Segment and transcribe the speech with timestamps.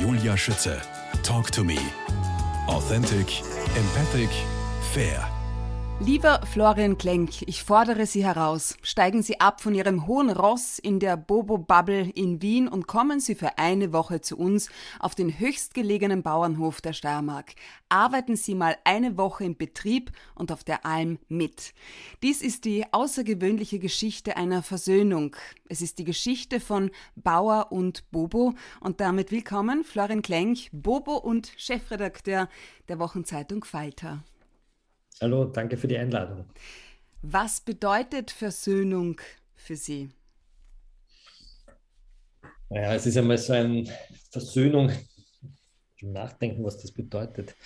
[0.00, 0.80] Julia Schütze.
[1.22, 1.78] Talk to me.
[2.68, 3.42] Authentic,
[3.76, 4.30] empathic,
[4.92, 5.37] fair.
[6.00, 8.76] Lieber Florian Klenk, ich fordere Sie heraus.
[8.82, 13.34] Steigen Sie ab von Ihrem hohen Ross in der Bobo-Bubble in Wien und kommen Sie
[13.34, 17.56] für eine Woche zu uns auf den höchstgelegenen Bauernhof der Steiermark.
[17.88, 21.74] Arbeiten Sie mal eine Woche im Betrieb und auf der Alm mit.
[22.22, 25.34] Dies ist die außergewöhnliche Geschichte einer Versöhnung.
[25.68, 31.50] Es ist die Geschichte von Bauer und Bobo und damit willkommen Florian Klenk, Bobo und
[31.56, 32.48] Chefredakteur
[32.88, 34.22] der Wochenzeitung Falter.
[35.20, 36.44] Hallo, danke für die Einladung.
[37.22, 39.20] Was bedeutet Versöhnung
[39.56, 40.10] für Sie?
[42.70, 43.84] Naja, es ist einmal so eine
[44.30, 44.92] Versöhnung,
[46.00, 47.56] im Nachdenken, was das bedeutet.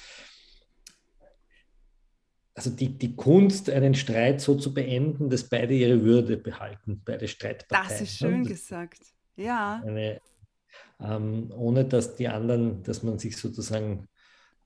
[2.55, 7.29] Also die, die Kunst, einen Streit so zu beenden, dass beide ihre Würde behalten, beide
[7.29, 7.89] Streitparteien.
[7.89, 9.01] Das ist schön das gesagt.
[9.37, 9.83] Ja.
[9.85, 10.21] Eine,
[11.01, 14.09] ähm, ohne dass die anderen, dass man sich sozusagen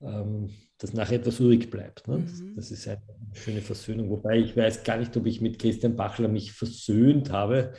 [0.03, 2.07] ähm, dass nachher etwas übrig bleibt.
[2.09, 2.19] Ne?
[2.19, 2.55] Mhm.
[2.57, 3.01] Das, ist eine
[3.33, 4.11] schöne Versöhnung.
[4.11, 7.73] Wobei ich weiß gar nicht, ob ich mit Christian Bachler mich versöhnt habe,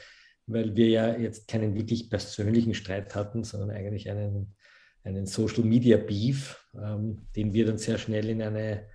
[0.48, 4.56] weil wir ja jetzt keinen wirklich persönlichen Streit hatten, sondern eigentlich einen,
[5.04, 8.88] einen Social Media Beef, ähm, den wir dann sehr schnell in eine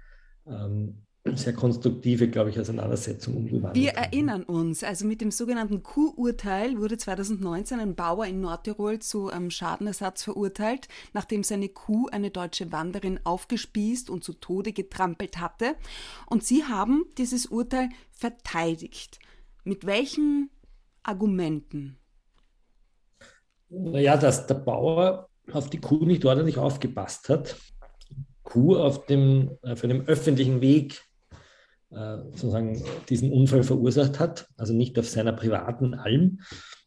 [0.47, 3.75] ähm, sehr konstruktive, glaube ich, Auseinandersetzung umgewandelt.
[3.75, 9.29] Wir erinnern uns, also mit dem sogenannten Kuh-Urteil wurde 2019 ein Bauer in Nordtirol zu
[9.29, 15.77] einem Schadenersatz verurteilt, nachdem seine Kuh eine deutsche Wanderin aufgespießt und zu Tode getrampelt hatte.
[16.27, 19.19] Und Sie haben dieses Urteil verteidigt.
[19.65, 20.51] Mit welchen
[21.03, 21.97] Argumenten?
[23.69, 27.57] Naja, dass der Bauer auf die Kuh nicht ordentlich aufgepasst hat.
[28.43, 31.12] Kuh auf dem, auf einem öffentlichen Weg äh,
[31.93, 36.39] sozusagen diesen Unfall verursacht hat, also nicht auf seiner privaten Alm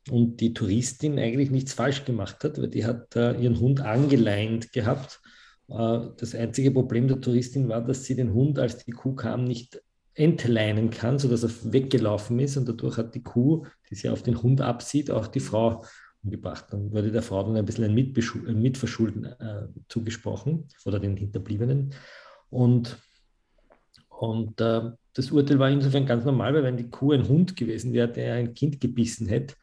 [0.09, 4.71] und die Touristin eigentlich nichts falsch gemacht hat, weil die hat äh, ihren Hund angeleint
[4.71, 5.21] gehabt.
[5.67, 9.45] Äh, das einzige Problem der Touristin war, dass sie den Hund, als die Kuh kam,
[9.45, 9.81] nicht
[10.13, 14.41] entleinen kann, sodass er weggelaufen ist und dadurch hat die Kuh, die sie auf den
[14.41, 15.83] Hund absieht, auch die Frau
[16.23, 16.65] umgebracht.
[16.69, 21.93] Dann wurde der Frau dann ein bisschen ein, Mitverschulden äh, zugesprochen oder den Hinterbliebenen.
[22.49, 22.97] Und
[24.19, 27.93] und äh, das Urteil war insofern ganz normal, weil wenn die Kuh ein Hund gewesen
[27.93, 29.55] wäre, der ein Kind gebissen hätte,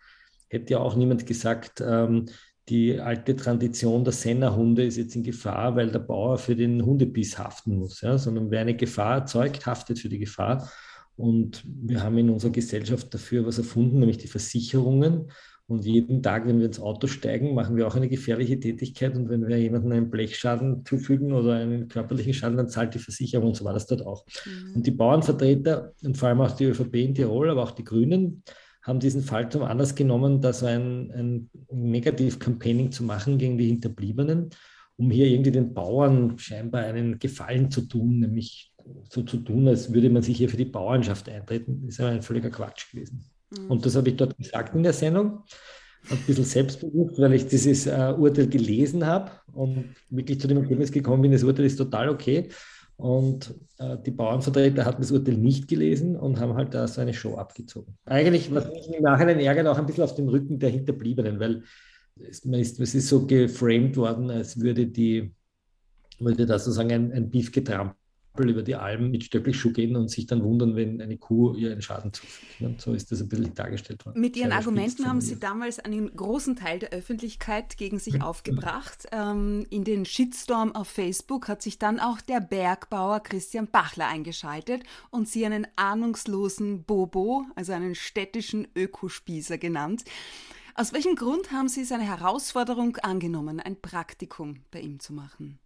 [0.49, 2.27] hätte ja auch niemand gesagt, ähm,
[2.69, 7.39] die alte Tradition der Sennerhunde ist jetzt in Gefahr, weil der Bauer für den Hundebiss
[7.39, 8.17] haften muss, ja?
[8.19, 10.71] sondern wer eine Gefahr erzeugt, haftet für die Gefahr.
[11.17, 15.31] Und wir haben in unserer Gesellschaft dafür was erfunden, nämlich die Versicherungen.
[15.73, 19.17] Und jeden Tag, wenn wir ins Auto steigen, machen wir auch eine gefährliche Tätigkeit.
[19.17, 23.49] Und wenn wir jemandem einen Blechschaden zufügen oder einen körperlichen Schaden, dann zahlt die Versicherung.
[23.49, 24.27] Und so war das dort auch.
[24.45, 24.77] Mhm.
[24.77, 28.43] Und die Bauernvertreter und vor allem auch die ÖVP in Tirol, aber auch die Grünen,
[28.83, 33.69] haben diesen Fall zum Anlass genommen, da so ein, ein Negativ-Campaigning zu machen gegen die
[33.69, 34.51] Hinterbliebenen,
[34.97, 38.75] um hier irgendwie den Bauern scheinbar einen Gefallen zu tun, nämlich
[39.09, 41.83] so zu tun, als würde man sich hier für die Bauernschaft eintreten.
[41.87, 43.25] Das ist aber ein völliger Quatsch gewesen.
[43.69, 45.43] Und das habe ich dort gesagt in der Sendung.
[46.11, 50.91] Ein bisschen selbstbewusst, weil ich dieses äh, Urteil gelesen habe und wirklich zu dem Ergebnis
[50.91, 52.49] gekommen bin, das Urteil ist total okay.
[52.97, 57.15] Und äh, die Bauernvertreter hatten das Urteil nicht gelesen und haben halt da so eine
[57.15, 57.97] Show abgezogen.
[58.05, 61.63] Eigentlich, was mich im Nachhinein ärgert, auch ein bisschen auf dem Rücken der Hinterbliebenen, weil
[62.21, 65.33] es, ist, es ist so geframed worden, als würde die,
[66.19, 68.02] würde da sozusagen ein, ein Beef getrampelt
[68.39, 71.83] über die Alpen mit Stöckelschuh gehen und sich dann wundern, wenn eine Kuh ihr einen
[71.83, 72.61] Schaden zufügt.
[72.61, 74.21] Und so ist das ein bisschen dargestellt worden.
[74.21, 78.23] Mit Ihren Argumenten haben Sie damals einen großen Teil der Öffentlichkeit gegen sich mhm.
[78.23, 79.07] aufgebracht.
[79.13, 84.83] Ähm, in den Shitstorm auf Facebook hat sich dann auch der Bergbauer Christian Bachler eingeschaltet
[85.11, 90.05] und Sie einen ahnungslosen Bobo, also einen städtischen Ökospießer genannt.
[90.75, 95.59] Aus welchem Grund haben Sie seine Herausforderung angenommen, ein Praktikum bei ihm zu machen?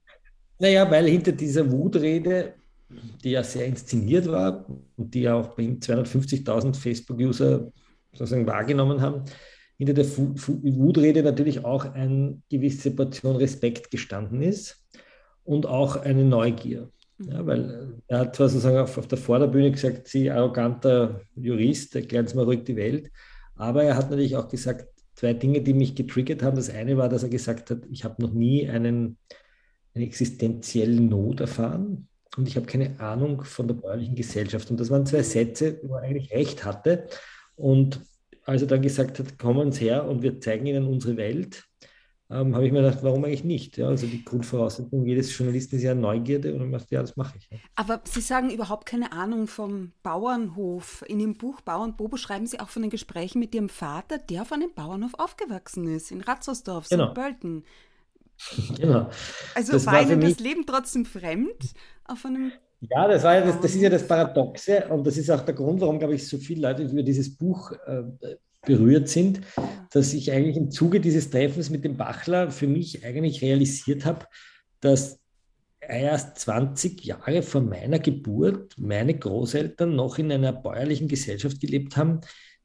[0.59, 2.55] Naja, weil hinter dieser Wutrede,
[3.23, 7.71] die ja sehr inszeniert war und die ja auch bei ihm 250.000 Facebook-User
[8.13, 9.25] sozusagen wahrgenommen haben,
[9.77, 14.87] hinter der Wutrede natürlich auch eine gewisse Portion Respekt gestanden ist
[15.45, 16.91] und auch eine Neugier.
[17.19, 17.47] Ja, mhm.
[17.47, 22.37] weil er hat zwar sozusagen auf, auf der Vorderbühne gesagt, Sie arroganter Jurist, erklären Sie
[22.37, 23.11] mal ruhig die Welt,
[23.55, 26.57] aber er hat natürlich auch gesagt, zwei Dinge, die mich getriggert haben.
[26.57, 29.17] Das eine war, dass er gesagt hat, ich habe noch nie einen
[29.97, 34.71] eine existenzielle Not erfahren und ich habe keine Ahnung von der bäuerlichen Gesellschaft.
[34.71, 37.07] Und das waren zwei Sätze, wo er eigentlich recht hatte.
[37.57, 38.01] Und
[38.45, 41.65] als er dann gesagt hat, kommen uns her und wir zeigen Ihnen unsere Welt,
[42.29, 43.77] ähm, habe ich mir gedacht, warum eigentlich nicht?
[43.77, 47.39] Ja, also die Grundvoraussetzung jedes Journalisten ist ja Neugierde und ich dachte, ja, das mache
[47.39, 47.49] ich.
[47.51, 47.59] Ja.
[47.77, 51.05] Aber Sie sagen überhaupt keine Ahnung vom Bauernhof.
[51.07, 54.43] In Ihrem Buch Bauern Bobo schreiben Sie auch von den Gesprächen mit Ihrem Vater, der
[54.43, 57.09] auf einem Bauernhof aufgewachsen ist, in Ratzersdorf, genau.
[57.09, 57.15] St.
[57.15, 57.65] Pölten.
[58.79, 59.11] genau.
[59.55, 61.73] Also das war Ihnen das Leben trotzdem fremd
[62.05, 65.31] auf einem ja, das, war ja das, das ist ja das Paradoxe und das ist
[65.31, 68.03] auch der Grund, warum, glaube ich, so viele Leute über dieses Buch äh,
[68.67, 69.41] berührt sind,
[69.91, 74.27] dass ich eigentlich im Zuge dieses Treffens mit dem Bachler für mich eigentlich realisiert habe,
[74.81, 75.21] dass
[75.81, 82.21] erst 20 Jahre vor meiner Geburt meine Großeltern noch in einer bäuerlichen Gesellschaft gelebt haben,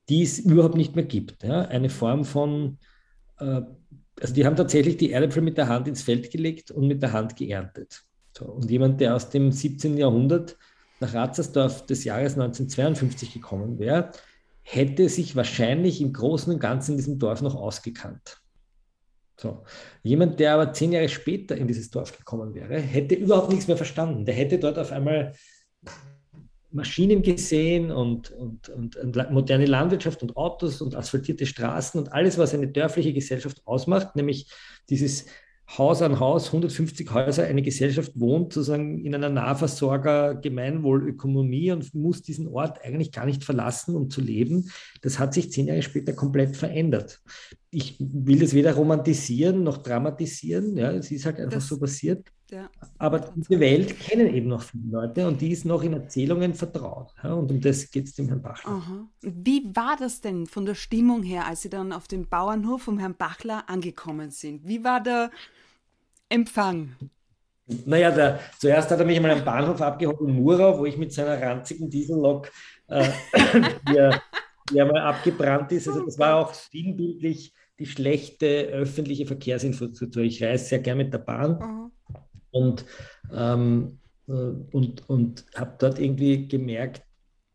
[0.10, 1.44] die es überhaupt nicht mehr gibt.
[1.44, 1.62] Ja?
[1.62, 2.80] Eine Form von,
[3.40, 3.62] äh,
[4.22, 7.12] also die haben tatsächlich die Erdäpfel mit der Hand ins Feld gelegt und mit der
[7.12, 8.04] Hand geerntet.
[8.38, 9.98] So, und jemand, der aus dem 17.
[9.98, 10.58] Jahrhundert
[11.00, 14.12] nach Ratzersdorf des Jahres 1952 gekommen wäre,
[14.62, 18.42] hätte sich wahrscheinlich im Großen und Ganzen in diesem Dorf noch ausgekannt.
[19.38, 19.64] So.
[20.04, 23.78] Jemand, der aber zehn Jahre später in dieses Dorf gekommen wäre, hätte überhaupt nichts mehr
[23.78, 24.24] verstanden.
[24.26, 25.34] Der hätte dort auf einmal
[26.74, 32.38] Maschinen gesehen und, und, und, und, moderne Landwirtschaft und Autos und asphaltierte Straßen und alles,
[32.38, 34.48] was eine dörfliche Gesellschaft ausmacht, nämlich
[34.90, 35.26] dieses
[35.78, 42.50] Haus an Haus, 150 Häuser, eine Gesellschaft wohnt sozusagen in einer Nahversorger-Gemeinwohlökonomie und muss diesen
[42.50, 44.70] Ort eigentlich gar nicht verlassen, um zu leben.
[45.02, 47.22] Das hat sich zehn Jahre später komplett verändert.
[47.70, 50.76] Ich will das weder romantisieren noch dramatisieren.
[50.76, 52.28] Ja, es ist halt einfach das, so passiert.
[52.52, 56.54] Ja, Aber diese Welt kennen eben noch viele Leute und die ist noch in Erzählungen
[56.54, 57.14] vertraut.
[57.24, 58.72] Ja, und um das geht es dem Herrn Bachler.
[58.72, 59.08] Aha.
[59.22, 63.00] Wie war das denn von der Stimmung her, als Sie dann auf dem Bauernhof vom
[63.00, 64.68] Herrn Bachler angekommen sind?
[64.68, 65.32] Wie war der
[66.28, 66.98] Empfang?
[67.86, 71.14] Naja, der, zuerst hat er mich einmal am Bahnhof abgeholt in Murau, wo ich mit
[71.14, 72.52] seiner ranzigen Diesellok,
[72.88, 73.08] äh,
[73.88, 74.10] die,
[74.74, 75.88] die einmal abgebrannt ist.
[75.88, 80.24] Also das war auch stilbildlich die schlechte öffentliche Verkehrsinfrastruktur.
[80.24, 81.92] Ich reise sehr gern mit der Bahn mhm.
[82.52, 82.86] Und,
[83.34, 87.04] ähm, äh, und, und habe dort irgendwie gemerkt,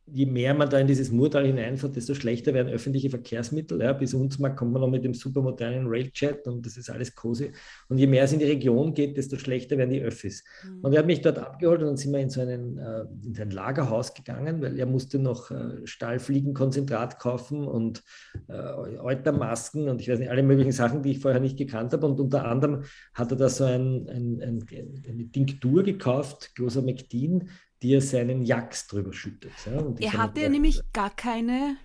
[0.06, 3.80] je mehr man da in dieses Murtal hineinfährt, desto schlechter werden öffentliche Verkehrsmittel.
[3.80, 7.14] Ja, bis uns mal kommt man noch mit dem supermodernen Railjet und das ist alles
[7.14, 7.50] cozy.
[7.88, 10.44] Und je mehr es in die Region geht, desto schlechter werden die Öffis.
[10.64, 10.80] Mhm.
[10.82, 13.36] Und er hat mich dort abgeholt und dann sind wir in so einen, äh, in
[13.36, 18.04] ein Lagerhaus gegangen, weil er musste noch äh, Stahlfliegenkonzentrat kaufen und
[18.48, 22.06] äh, Eutermasken und ich weiß nicht, alle möglichen Sachen, die ich vorher nicht gekannt habe.
[22.06, 24.66] Und unter anderem hat er da so ein, ein, ein,
[25.08, 27.48] eine Tinktur gekauft, Closamectin,
[27.82, 29.52] die er seinen Jacks drüber schüttet.
[29.66, 31.76] Ja, er hatte ja nämlich gar keine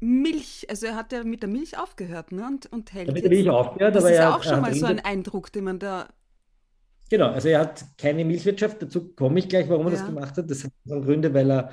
[0.00, 2.46] Milch, also er hat ja mit der Milch aufgehört ne?
[2.46, 3.08] und, und hält.
[3.08, 5.52] Ja, mit der Milch aufgehört, das aber ist er auch schon mal so ein Eindruck,
[5.52, 6.08] den man da.
[7.10, 9.98] Genau, also er hat keine Milchwirtschaft, dazu komme ich gleich, warum er ja.
[9.98, 10.50] das gemacht hat.
[10.50, 11.70] Das hat Gründe, weil er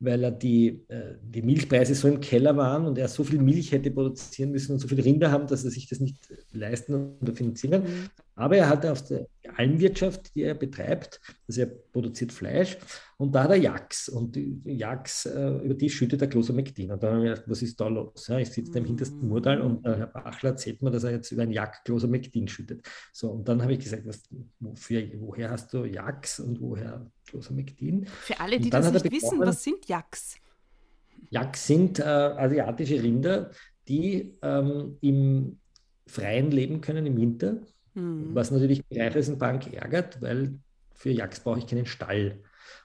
[0.00, 3.72] weil er die, äh, die Milchpreise so im Keller waren und er so viel Milch
[3.72, 6.16] hätte produzieren müssen und so viele Rinder haben, dass er sich das nicht
[6.52, 7.82] leisten oder finanzieren kann.
[7.82, 8.08] Mhm.
[8.38, 9.26] Aber er hatte auf der
[9.56, 12.78] Almwirtschaft, die er betreibt, also er produziert Fleisch
[13.16, 16.92] und da hat er Jacks und Jacks, äh, über die schüttet der Kloster McDean.
[16.92, 18.28] Und dann habe ich gedacht, was ist da los?
[18.28, 21.32] Ja, ich sitze da im hintersten Murtal und Herr Bachler erzählt mir, dass er jetzt
[21.32, 22.86] über ein Jack Kloster McDean schüttet.
[23.12, 24.22] So, und dann habe ich gesagt, was,
[24.60, 28.06] wofür, woher hast du Jacks und woher Kloster McDean?
[28.06, 30.36] Für alle, die das nicht wissen, was sind Jacks?
[31.30, 33.50] Jacks sind äh, asiatische Rinder,
[33.88, 35.58] die ähm, im
[36.06, 37.60] Freien leben können im Winter
[37.98, 38.34] Mhm.
[38.34, 40.58] Was natürlich die Raiffeisenbank ärgert, weil
[40.94, 42.42] für Jacks brauche ich keinen Stall.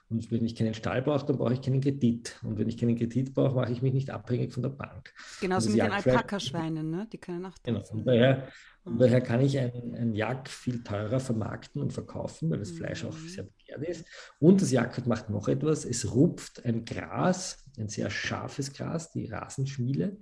[0.08, 2.38] Und wenn ich keinen Stall brauche, dann brauche ich keinen Kredit.
[2.42, 5.12] Und wenn ich keinen Kredit brauche, mache ich mich nicht abhängig von der Bank.
[5.40, 7.08] Genauso mit den Alpaka-Schweinen, ne?
[7.12, 7.82] die können auch Genau.
[7.90, 8.48] Und daher,
[8.84, 12.76] und daher kann ich ein, ein Jack viel teurer vermarkten und verkaufen, weil das mhm.
[12.76, 14.06] Fleisch auch sehr begehrt ist.
[14.38, 15.84] Und das Jagd macht noch etwas.
[15.84, 20.18] Es rupft ein Gras, ein sehr scharfes Gras, die Rasenschmiele,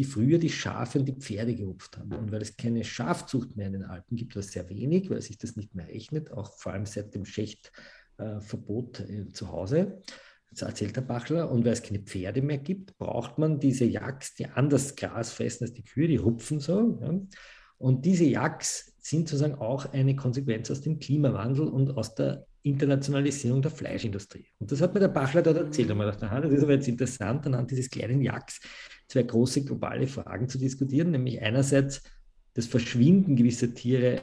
[0.00, 2.14] die früher die Schafe und die Pferde gerupft haben.
[2.14, 5.36] Und weil es keine Schafzucht mehr in den Alpen gibt, was sehr wenig, weil sich
[5.36, 10.00] das nicht mehr rechnet, auch vor allem seit dem Schächtverbot äh, zu Hause,
[10.50, 14.34] das erzählt der Bachler, und weil es keine Pferde mehr gibt, braucht man diese Jacks,
[14.34, 16.98] die anders Gras fressen als die Kühe, die rupfen so.
[17.02, 17.20] Ja.
[17.76, 23.62] Und diese Jacks sind sozusagen auch eine Konsequenz aus dem Klimawandel und aus der Internationalisierung
[23.62, 24.46] der Fleischindustrie.
[24.58, 25.90] Und das hat mir der Bachler dort erzählt.
[25.90, 28.60] Und man dachte, das ist aber jetzt interessant, anhand dieses kleinen Jacks
[29.08, 32.02] zwei große globale Fragen zu diskutieren, nämlich einerseits
[32.54, 34.22] das Verschwinden gewisser Tiere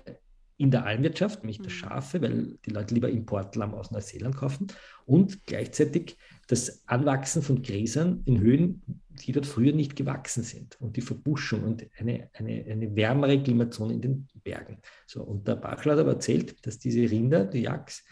[0.58, 1.76] in der Almwirtschaft, nämlich der mhm.
[1.76, 4.68] Schafe, weil die Leute lieber Importlamm aus Neuseeland kaufen,
[5.06, 6.18] und gleichzeitig
[6.48, 8.82] das Anwachsen von Gräsern in Höhen,
[9.26, 13.94] die dort früher nicht gewachsen sind und die Verbuschung und eine, eine, eine wärmere Klimazone
[13.94, 14.80] in den Bergen.
[15.06, 18.04] So, und der Bachler hat aber erzählt, dass diese Rinder, die Jacks,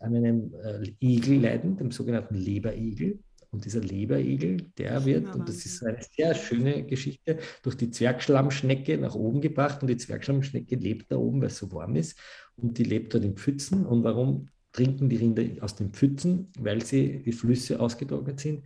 [0.00, 3.20] an einem äh, Igel leiden, dem sogenannten Leberigel.
[3.52, 8.96] Und dieser Leberigel, der wird, und das ist eine sehr schöne Geschichte, durch die Zwergschlammschnecke
[8.96, 9.82] nach oben gebracht.
[9.82, 12.16] Und die Zwergschlammschnecke lebt da oben, weil es so warm ist.
[12.56, 13.86] Und die lebt dort in Pfützen.
[13.86, 16.52] Und warum trinken die Rinder aus den Pfützen?
[16.58, 18.62] Weil sie die Flüsse ausgetrocknet sind,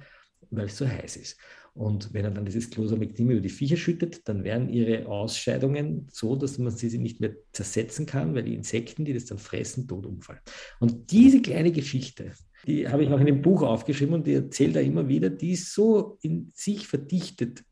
[0.51, 1.39] weil es so heiß ist.
[1.75, 6.37] Und wenn er dann dieses Closamectin über die Viecher schüttet, dann werden ihre Ausscheidungen so,
[6.37, 10.07] dass man sie nicht mehr zersetzen kann, weil die Insekten, die das dann fressen, tot
[10.07, 10.41] umfallen.
[10.79, 12.33] Und diese kleine Geschichte,
[12.65, 15.51] die habe ich auch in dem Buch aufgeschrieben und die erzählt er immer wieder, die
[15.51, 17.65] ist so in sich verdichtet,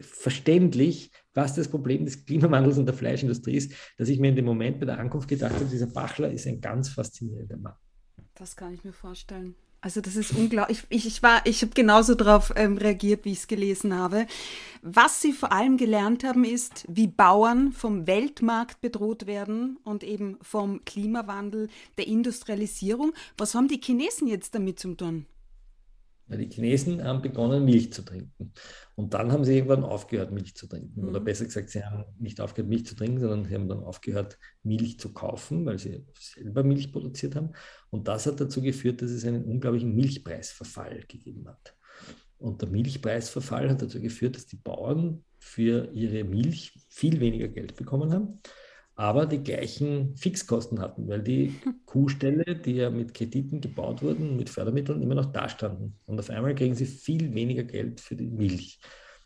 [0.00, 4.44] verständlich, was das Problem des Klimawandels und der Fleischindustrie ist, dass ich mir in dem
[4.44, 7.74] Moment bei der Ankunft gedacht habe, dieser Bachler ist ein ganz faszinierender Mann.
[8.34, 9.54] Das kann ich mir vorstellen.
[9.84, 10.84] Also das ist unglaublich.
[10.90, 14.28] Ich, ich, war, ich habe genauso darauf ähm, reagiert, wie ich es gelesen habe.
[14.80, 20.38] Was sie vor allem gelernt haben, ist, wie Bauern vom Weltmarkt bedroht werden und eben
[20.40, 23.12] vom Klimawandel, der Industrialisierung.
[23.36, 25.26] Was haben die Chinesen jetzt damit zu tun?
[26.28, 28.52] Ja, die Chinesen haben begonnen, Milch zu trinken.
[28.94, 31.00] Und dann haben sie irgendwann aufgehört, Milch zu trinken.
[31.00, 31.08] Mhm.
[31.08, 34.38] Oder besser gesagt, sie haben nicht aufgehört, Milch zu trinken, sondern sie haben dann aufgehört,
[34.62, 37.50] Milch zu kaufen, weil sie selber Milch produziert haben.
[37.90, 41.74] Und das hat dazu geführt, dass es einen unglaublichen Milchpreisverfall gegeben hat.
[42.38, 47.76] Und der Milchpreisverfall hat dazu geführt, dass die Bauern für ihre Milch viel weniger Geld
[47.76, 48.40] bekommen haben
[48.94, 51.54] aber die gleichen Fixkosten hatten, weil die
[51.86, 55.94] Kuhställe, die ja mit Krediten gebaut wurden, mit Fördermitteln, immer noch dastanden.
[56.06, 58.80] Und auf einmal kriegen sie viel weniger Geld für die Milch.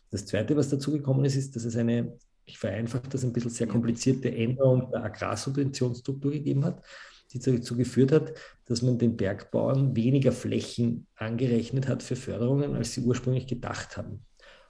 [0.09, 3.51] Das Zweite, was dazu gekommen ist, ist, dass es eine, ich vereinfache das ein bisschen,
[3.51, 6.81] sehr komplizierte Änderung der Agrarsubventionsstruktur gegeben hat,
[7.33, 8.33] die dazu geführt hat,
[8.65, 14.23] dass man den Bergbauern weniger Flächen angerechnet hat für Förderungen, als sie ursprünglich gedacht haben.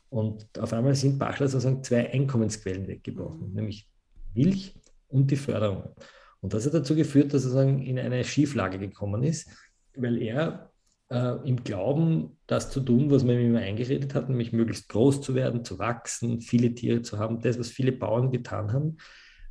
[0.09, 3.87] Und auf einmal sind Bachler sozusagen zwei Einkommensquellen weggebrochen, nämlich
[4.33, 4.73] Milch
[5.07, 5.95] und die Förderung.
[6.41, 9.49] Und das hat dazu geführt, dass er sagen, in eine Schieflage gekommen ist,
[9.95, 10.71] weil er
[11.09, 15.21] äh, im Glauben, das zu tun, was man ihm immer eingeredet hat, nämlich möglichst groß
[15.21, 18.97] zu werden, zu wachsen, viele Tiere zu haben, das, was viele Bauern getan haben,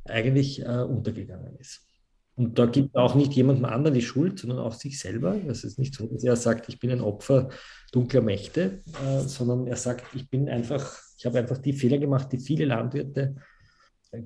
[0.05, 1.87] eigentlich äh, untergegangen ist.
[2.35, 5.35] Und da gibt auch nicht jemandem anderen die Schuld, sondern auch sich selber.
[5.47, 7.49] Es ist nicht so, dass er sagt, ich bin ein Opfer
[7.91, 12.31] dunkler Mächte, äh, sondern er sagt, ich bin einfach, ich habe einfach die Fehler gemacht,
[12.31, 13.37] die viele Landwirte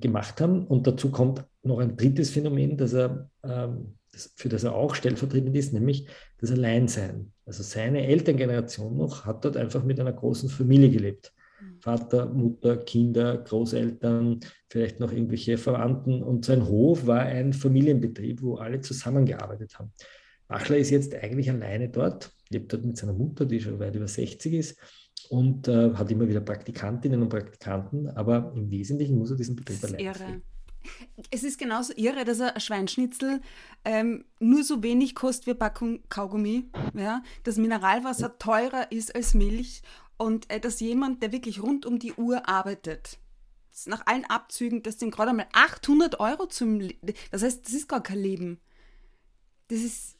[0.00, 0.66] gemacht haben.
[0.66, 3.96] Und dazu kommt noch ein drittes Phänomen, dass er, ähm,
[4.36, 6.06] für das er auch stellvertretend ist, nämlich
[6.38, 7.32] das Alleinsein.
[7.46, 11.32] Also seine Elterngeneration noch hat dort einfach mit einer großen Familie gelebt.
[11.60, 11.80] Mhm.
[11.80, 16.22] Vater, Mutter, Kinder, Großeltern, vielleicht noch irgendwelche Verwandten.
[16.22, 19.92] Und sein Hof war ein Familienbetrieb, wo alle zusammengearbeitet haben.
[20.48, 24.08] Bachler ist jetzt eigentlich alleine dort, lebt dort mit seiner Mutter, die schon weit über
[24.08, 24.78] 60 ist
[25.32, 29.82] und äh, hat immer wieder Praktikantinnen und Praktikanten, aber im Wesentlichen muss er diesen Betrieb
[29.82, 30.42] allein.
[31.30, 33.40] Es ist genauso irre, dass ein Schweinschnitzel
[33.86, 37.22] ähm, nur so wenig kostet wie Packung Kaugummi, ja?
[37.44, 39.80] dass Mineralwasser teurer ist als Milch
[40.18, 43.18] und äh, dass jemand, der wirklich rund um die Uhr arbeitet,
[43.86, 46.92] nach allen Abzügen, das sind gerade einmal 800 Euro zum, Le
[47.30, 48.60] das heißt, das ist gar kein Leben.
[49.68, 50.18] Das ist,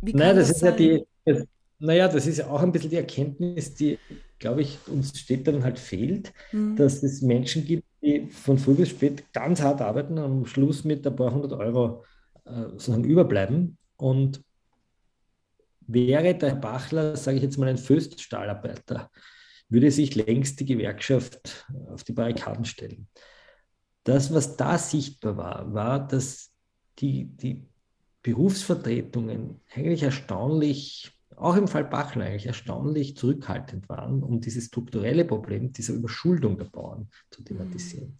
[0.00, 0.70] wie kann Nein, das, das ist sein?
[0.70, 1.46] ja die, das,
[1.78, 3.98] naja, das ist ja auch ein bisschen die Erkenntnis, die,
[4.40, 6.74] glaube ich, uns Städtern halt fehlt, mhm.
[6.74, 10.84] dass es Menschen gibt, die von früh bis spät ganz hart arbeiten und am Schluss
[10.84, 12.04] mit ein paar hundert Euro
[12.46, 13.76] äh, sozusagen überbleiben.
[13.96, 14.42] Und
[15.80, 19.10] wäre der Bachler, sage ich jetzt mal, ein Föststahlarbeiter,
[19.68, 23.06] würde sich längst die Gewerkschaft auf die Barrikaden stellen.
[24.04, 26.50] Das, was da sichtbar war, war, dass
[26.98, 27.68] die, die
[28.22, 35.72] Berufsvertretungen eigentlich erstaunlich auch im Fall Bachler eigentlich erstaunlich zurückhaltend waren, um dieses strukturelle Problem
[35.72, 38.14] dieser Überschuldung der Bauern zu thematisieren.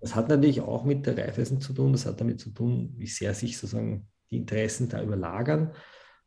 [0.00, 3.06] Das hat natürlich auch mit der Raiffeisen zu tun, das hat damit zu tun, wie
[3.06, 5.72] sehr sich sozusagen die Interessen da überlagern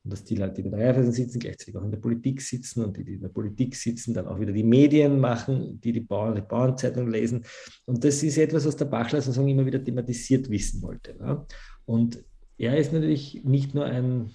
[0.04, 2.84] und dass die Leute, die bei der Raiffeisen sitzen, gleichzeitig auch in der Politik sitzen
[2.84, 6.02] und die, die in der Politik sitzen, dann auch wieder die Medien machen, die die
[6.02, 7.46] Bauern, die Bauernzeitung lesen.
[7.86, 11.16] Und das ist etwas, was der Bachler sozusagen immer wieder thematisiert wissen wollte.
[11.16, 11.46] Ne?
[11.86, 12.24] Und
[12.58, 14.32] er ist natürlich nicht nur ein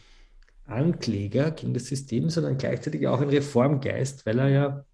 [0.68, 4.84] Ankläger gegen das System, sondern gleichzeitig auch ein Reformgeist, weil er ja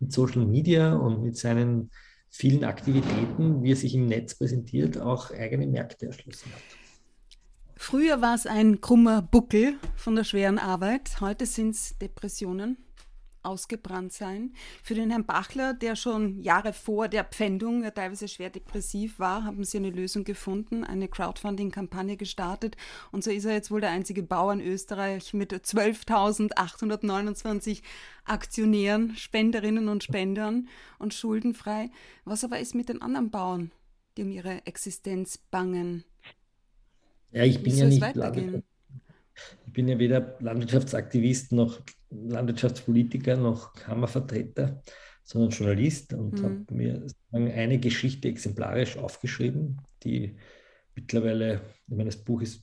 [0.00, 1.90] mit Social Media und mit seinen
[2.30, 6.62] vielen Aktivitäten, wie er sich im Netz präsentiert, auch eigene Märkte erschlossen hat.
[7.76, 12.83] Früher war es ein krummer Buckel von der schweren Arbeit, heute sind es Depressionen
[13.44, 14.52] ausgebrannt sein.
[14.82, 19.42] Für den Herrn Bachler, der schon Jahre vor der Pfändung ja teilweise schwer depressiv war,
[19.44, 22.76] haben sie eine Lösung gefunden, eine Crowdfunding-Kampagne gestartet.
[23.12, 27.82] Und so ist er jetzt wohl der einzige Bauer in Österreich mit 12.829
[28.24, 31.90] Aktionären, Spenderinnen und Spendern und schuldenfrei.
[32.24, 33.70] Was aber ist mit den anderen Bauern,
[34.16, 36.04] die um ihre Existenz bangen?
[37.32, 38.02] Ja, ich bin ja nicht
[39.66, 41.80] ich bin ja weder Landwirtschaftsaktivist noch
[42.14, 44.82] Landwirtschaftspolitiker noch Kammervertreter,
[45.22, 46.44] sondern Journalist und mhm.
[46.44, 50.36] habe mir eine Geschichte exemplarisch aufgeschrieben, die
[50.94, 52.62] mittlerweile, ich meine, das Buch ist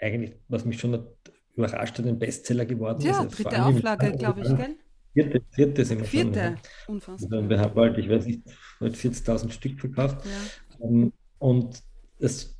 [0.00, 1.06] eigentlich, was mich schon
[1.54, 3.38] überrascht hat, ein Bestseller geworden ja, ist.
[3.38, 4.76] dritte Auflage, glaube ich, gell?
[5.12, 6.58] Vierte, vierte sind wir Vierte, schon, ja.
[6.88, 7.38] unfassbar.
[7.38, 8.42] Also wir haben bald, ich weiß nicht,
[8.80, 10.26] 40.000 Stück verkauft.
[10.26, 10.86] Ja.
[10.86, 11.80] Ähm, und
[12.18, 12.56] das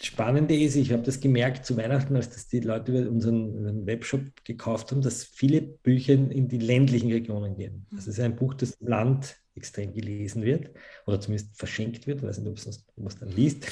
[0.00, 4.22] Spannende ist, ich habe das gemerkt zu Weihnachten, als das die Leute über unseren Webshop
[4.44, 7.86] gekauft haben, dass viele Bücher in die ländlichen Regionen gehen.
[7.90, 10.70] Das ist ein Buch, das im Land extrem gelesen wird
[11.06, 12.20] oder zumindest verschenkt wird.
[12.20, 13.66] Ich weiß nicht, ob man es dann liest.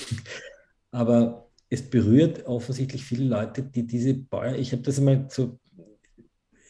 [0.90, 5.58] Aber es berührt offensichtlich viele Leute, die diese Bäuer, ich habe das einmal so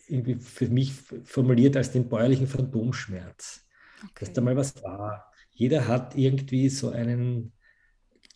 [0.08, 0.92] irgendwie für mich
[1.25, 3.66] formuliert als den bäuerlichen Phantomschmerz.
[4.02, 4.10] Okay.
[4.20, 5.32] Dass da mal was war.
[5.50, 7.52] Jeder hat irgendwie so einen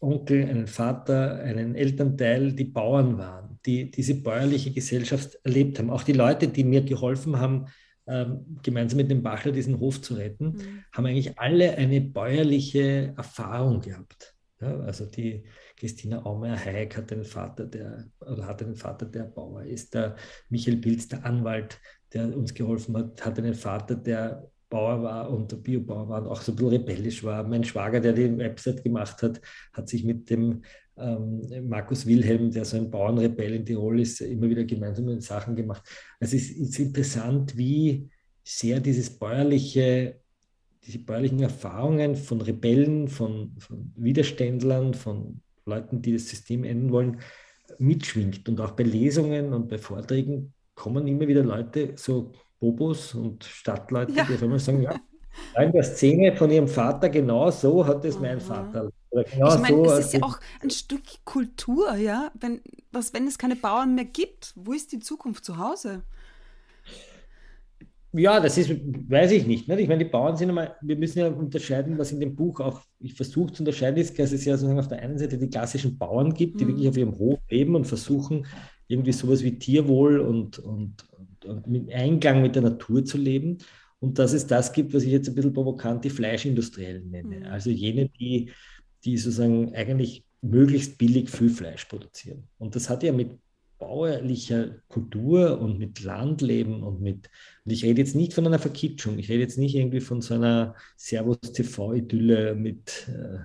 [0.01, 5.91] Onkel, einen Vater, einen Elternteil, die Bauern waren, die diese bäuerliche Gesellschaft erlebt haben.
[5.91, 7.67] Auch die Leute, die mir geholfen haben,
[8.07, 10.85] ähm, gemeinsam mit dem Bachler diesen Hof zu retten, mhm.
[10.93, 14.35] haben eigentlich alle eine bäuerliche Erfahrung gehabt.
[14.61, 15.45] Ja, also die
[15.77, 19.95] Christina Aumeier-Heik hat einen Vater, der oder hat einen Vater, der Bauer ist.
[19.95, 20.17] Der
[20.51, 21.81] Michael Pilz, der Anwalt,
[22.13, 26.41] der uns geholfen hat, hat einen Vater, der Bauer war und Biobauer war und auch
[26.41, 27.43] so ein bisschen rebellisch war.
[27.47, 29.41] Mein Schwager, der die Website gemacht hat,
[29.73, 30.63] hat sich mit dem
[30.97, 35.83] ähm, Markus Wilhelm, der so ein Bauernrebell in Tirol ist, immer wieder gemeinsame Sachen gemacht.
[36.21, 38.09] Also es ist interessant, wie
[38.45, 40.21] sehr dieses bäuerliche,
[40.85, 47.21] diese bäuerlichen Erfahrungen von Rebellen, von, von Widerständlern, von Leuten, die das System ändern wollen,
[47.79, 48.49] mitschwingt.
[48.49, 54.13] Und auch bei Lesungen und bei Vorträgen kommen immer wieder Leute, so Bobos und Stadtleute,
[54.13, 54.25] ja.
[54.25, 54.95] die auf einmal sagen, ja,
[55.61, 58.91] in der Szene von ihrem Vater, genau so hat es mein Vater.
[59.11, 62.31] Genau ich meine, so es ist ja auch ein Stück Kultur, ja.
[62.39, 62.61] Wenn,
[62.93, 66.03] was, wenn es keine Bauern mehr gibt, wo ist die Zukunft zu Hause?
[68.13, 69.69] Ja, das ist, weiß ich nicht.
[69.69, 72.83] Ich meine, die Bauern sind einmal, wir müssen ja unterscheiden, was in dem Buch auch,
[72.99, 75.97] ich versuche zu unterscheiden, ist, dass es ja sozusagen auf der einen Seite die klassischen
[75.97, 76.69] Bauern gibt, die mhm.
[76.71, 78.47] wirklich auf ihrem Hof leben und versuchen,
[78.89, 81.05] irgendwie sowas wie Tierwohl und, und,
[81.45, 83.59] und, mit Einklang mit der Natur zu leben.
[83.99, 87.41] Und dass es das gibt, was ich jetzt ein bisschen provokant die Fleischindustriellen nenne.
[87.41, 87.47] Mhm.
[87.47, 88.51] Also jene, die,
[89.05, 92.49] die sozusagen eigentlich möglichst billig viel Fleisch produzieren.
[92.59, 93.39] Und das hat ja mit
[93.79, 97.31] bauerlicher Kultur und mit Landleben und mit,
[97.65, 100.35] und ich rede jetzt nicht von einer Verkitschung, ich rede jetzt nicht irgendwie von so
[100.35, 103.39] einer Servus-TV-Idylle mit äh,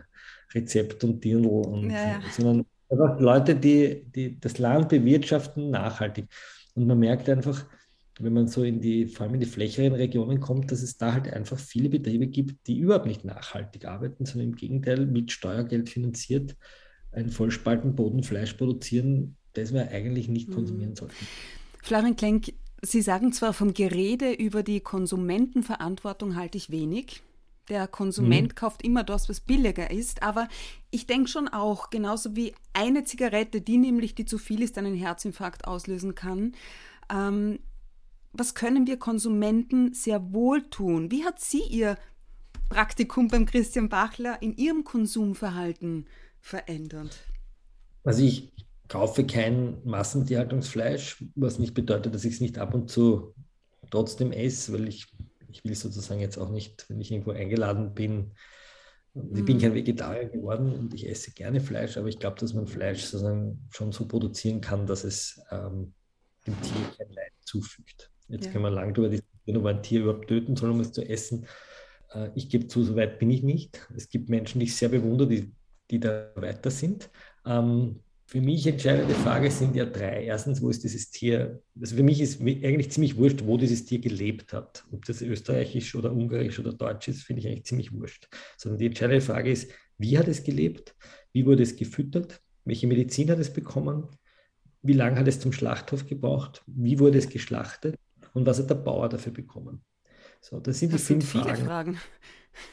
[0.54, 2.22] Rezept und Dirndl, und, ja, ja.
[2.32, 6.28] sondern einfach Leute, die, die das Land bewirtschaften nachhaltig.
[6.76, 7.66] Und man merkt einfach,
[8.20, 11.14] wenn man so in die, vor allem in die flächeren Regionen kommt, dass es da
[11.14, 15.90] halt einfach viele Betriebe gibt, die überhaupt nicht nachhaltig arbeiten, sondern im Gegenteil mit Steuergeld
[15.90, 16.56] finanziert
[17.12, 20.96] ein Vollspaltenboden Fleisch produzieren, das wir eigentlich nicht konsumieren mhm.
[20.96, 21.28] sollten.
[21.82, 27.24] Florian Klenk, Sie sagen zwar vom Gerede über die Konsumentenverantwortung halte ich wenig.
[27.70, 28.56] Der Konsument mhm.
[28.56, 30.48] kauft immer das, was billiger ist, aber
[30.92, 34.94] ich denke schon auch, genauso wie eine Zigarette, die nämlich, die zu viel ist, einen
[34.94, 36.54] Herzinfarkt auslösen kann,
[37.12, 37.60] ähm,
[38.38, 41.12] was können wir Konsumenten sehr wohl tun?
[41.12, 41.98] Wie hat Sie Ihr
[42.70, 46.08] Praktikum beim Christian Bachler in Ihrem Konsumverhalten
[46.42, 47.18] verändert?
[48.04, 48.52] Also ich
[48.88, 53.34] kaufe kein Massentierhaltungsfleisch, was nicht bedeutet, dass ich es nicht ab und zu
[53.90, 55.08] trotzdem esse, weil ich,
[55.50, 58.32] ich will sozusagen jetzt auch nicht, wenn ich irgendwo eingeladen bin,
[59.16, 59.46] ich mhm.
[59.46, 63.04] bin kein Vegetarier geworden und ich esse gerne Fleisch, aber ich glaube, dass man Fleisch
[63.04, 65.94] sozusagen schon so produzieren kann, dass es ähm,
[66.46, 68.12] dem Tier kein Leid zufügt.
[68.28, 68.52] Jetzt ja.
[68.52, 71.46] können wir lange darüber diskutieren, ob ein Tier überhaupt töten soll, um es zu essen.
[72.14, 73.88] Äh, ich gebe zu, so weit bin ich nicht.
[73.96, 75.52] Es gibt Menschen, die ich sehr bewundere, die,
[75.92, 77.10] die da weiter sind.
[77.46, 80.24] Ähm, für mich entscheidende Frage sind ja drei.
[80.24, 81.62] Erstens, wo ist dieses Tier?
[81.80, 84.84] Also für mich ist eigentlich ziemlich wurscht, wo dieses Tier gelebt hat.
[84.92, 88.28] Ob das österreichisch oder ungarisch oder deutsch ist, finde ich eigentlich ziemlich wurscht.
[88.58, 90.96] Sondern die entscheidende Frage ist, wie hat es gelebt?
[91.34, 92.42] Wie wurde es gefüttert?
[92.66, 94.08] Welche Medizin hat es bekommen?
[94.82, 96.64] Wie lange hat es zum Schlachthof gebraucht?
[96.66, 97.96] Wie wurde es geschlachtet?
[98.36, 99.82] Und was hat der Bauer dafür bekommen?
[100.42, 101.66] So, das sind das die fünf Fragen.
[101.66, 102.00] Fragen.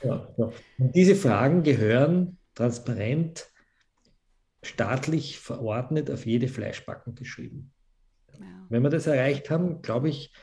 [0.03, 0.53] Ja, ja.
[0.79, 3.47] Und diese Fragen gehören transparent
[4.63, 7.73] staatlich verordnet auf jede Fleischbacken geschrieben.
[8.39, 8.67] Ja.
[8.69, 10.35] Wenn wir das erreicht haben, glaube ich,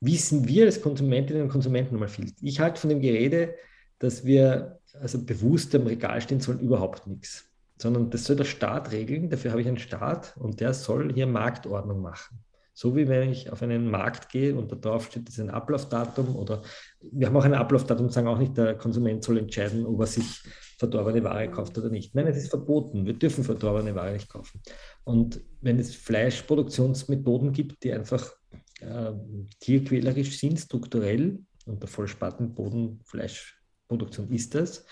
[0.00, 2.32] wissen wir als Konsumentinnen und Konsumenten mal viel.
[2.40, 3.54] Ich halte von dem Gerede,
[3.98, 7.44] dass wir also bewusst am Regal stehen sollen, überhaupt nichts.
[7.78, 9.30] Sondern das soll der Staat regeln.
[9.30, 12.42] Dafür habe ich einen Staat und der soll hier Marktordnung machen.
[12.74, 15.50] So wie wenn ich auf einen Markt gehe und da drauf steht, das ist ein
[15.50, 16.62] Ablaufdatum oder
[17.00, 20.42] wir haben auch ein Ablaufdatum, sagen auch nicht, der Konsument soll entscheiden, ob er sich
[20.78, 22.14] verdorbene Ware kauft oder nicht.
[22.14, 23.06] Nein, es ist verboten.
[23.06, 24.60] Wir dürfen verdorbene Ware nicht kaufen.
[25.04, 28.32] Und wenn es Fleischproduktionsmethoden gibt, die einfach
[28.80, 29.12] äh,
[29.60, 34.84] tierquälerisch sind, strukturell, und der Vollspartenboden Fleischproduktion ist das,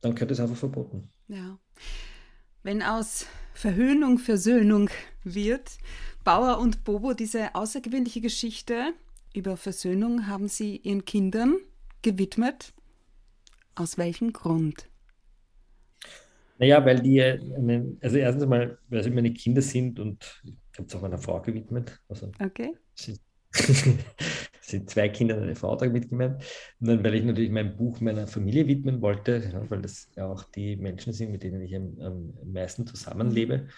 [0.00, 1.10] dann gehört es einfach verboten.
[1.28, 1.58] Ja.
[2.62, 4.90] Wenn aus Verhöhnung Versöhnung
[5.22, 5.78] wird,
[6.26, 8.92] Bauer und Bobo, diese außergewöhnliche Geschichte
[9.32, 11.54] über Versöhnung haben Sie Ihren Kindern
[12.02, 12.74] gewidmet.
[13.76, 14.88] Aus welchem Grund?
[16.58, 17.22] Naja, weil die,
[18.02, 21.40] also erstens einmal, weil sie meine Kinder sind und ich habe es auch meiner Frau
[21.40, 22.00] gewidmet.
[22.08, 22.76] Also okay.
[22.94, 23.20] Sie,
[24.62, 26.42] sind zwei Kinder und eine Frau damit gemeint.
[26.80, 30.42] Und dann, weil ich natürlich mein Buch meiner Familie widmen wollte, weil das ja auch
[30.42, 33.68] die Menschen sind, mit denen ich am, am meisten zusammenlebe.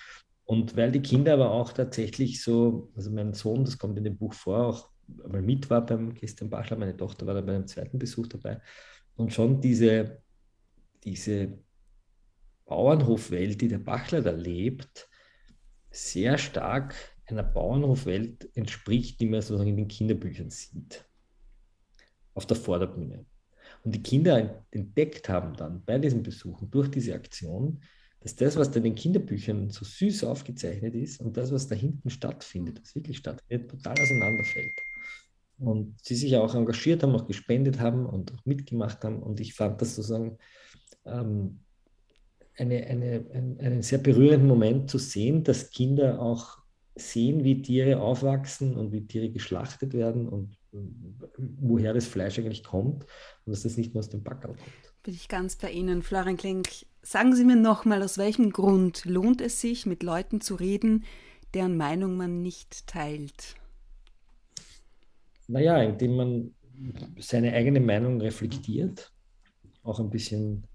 [0.49, 4.17] Und weil die Kinder aber auch tatsächlich so, also mein Sohn, das kommt in dem
[4.17, 4.89] Buch vor, auch
[5.29, 8.59] mal mit war beim Christian Bachler, meine Tochter war da bei einem zweiten Besuch dabei.
[9.17, 10.23] Und schon diese,
[11.05, 11.59] diese
[12.65, 15.11] Bauernhofwelt, die der Bachler da lebt,
[15.91, 16.95] sehr stark
[17.27, 21.05] einer Bauernhofwelt entspricht, die man sozusagen in den Kinderbüchern sieht.
[22.33, 23.27] Auf der Vorderbühne.
[23.85, 27.83] Und die Kinder entdeckt haben dann bei diesen Besuchen durch diese Aktion,
[28.21, 31.75] dass das, was da in den Kinderbüchern so süß aufgezeichnet ist und das, was da
[31.75, 34.73] hinten stattfindet, was wirklich stattfindet, total auseinanderfällt
[35.59, 39.23] und sie sich auch engagiert haben, auch gespendet haben und auch mitgemacht haben.
[39.23, 40.39] Und ich fand das sozusagen
[41.05, 41.61] ähm,
[42.57, 46.59] eine, eine, ein, einen sehr berührenden Moment zu sehen, dass Kinder auch
[46.95, 50.58] sehen, wie Tiere aufwachsen und wie Tiere geschlachtet werden und
[51.37, 53.05] woher das Fleisch eigentlich kommt
[53.45, 55.03] und dass das nicht nur aus dem Backerl kommt.
[55.03, 56.69] Bin ich ganz bei Ihnen, Florian Klink.
[57.03, 61.05] Sagen Sie mir nochmal, aus welchem Grund lohnt es sich, mit Leuten zu reden,
[61.55, 63.55] deren Meinung man nicht teilt?
[65.47, 66.55] Naja, indem man
[67.19, 69.13] seine eigene Meinung reflektiert,
[69.83, 70.67] auch ein bisschen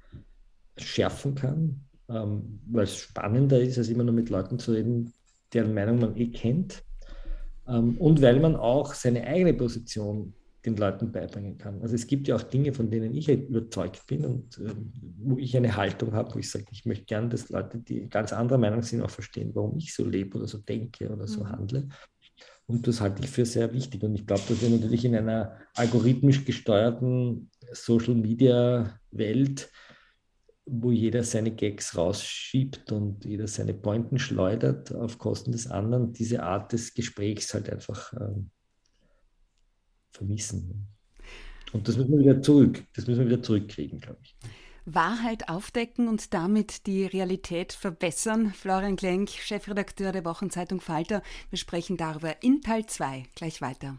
[0.77, 5.13] schärfen kann, ähm, weil es spannender ist, als immer nur mit Leuten zu reden,
[5.53, 6.84] deren Meinung man eh kennt.
[7.67, 10.34] Ähm, und weil man auch seine eigene Position
[10.65, 11.82] den Leuten beibringen kann.
[11.82, 14.73] Also es gibt ja auch Dinge, von denen ich überzeugt bin und äh,
[15.17, 18.32] wo ich eine Haltung habe, wo ich sage, ich möchte gerne, dass Leute, die ganz
[18.32, 21.49] anderer Meinung sind, auch verstehen, warum ich so lebe oder so denke oder so mhm.
[21.49, 21.89] handle.
[22.65, 24.04] Und das halte ich für sehr wichtig.
[24.04, 29.69] Und ich glaube, dass wir natürlich in einer algorithmisch gesteuerten Social-Media-Welt,
[30.65, 36.43] wo jeder seine Gags rausschiebt und jeder seine Pointen schleudert auf Kosten des anderen, diese
[36.43, 38.49] Art des Gesprächs halt einfach ähm,
[40.12, 40.88] vermissen.
[41.73, 44.36] Und das müssen wir wieder zurück, das müssen wir wieder zurückkriegen, glaube ich.
[44.86, 48.54] Wahrheit aufdecken und damit die Realität verbessern.
[48.54, 51.21] Florian Klenk, Chefredakteur der Wochenzeitung Falter.
[51.49, 53.97] Wir sprechen darüber in Teil 2 gleich weiter.